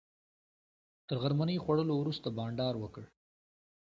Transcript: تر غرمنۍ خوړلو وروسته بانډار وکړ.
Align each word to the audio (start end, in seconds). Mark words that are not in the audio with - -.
تر 1.07 1.15
غرمنۍ 1.23 1.57
خوړلو 1.63 1.93
وروسته 1.97 2.27
بانډار 2.37 2.75
وکړ. 2.79 3.03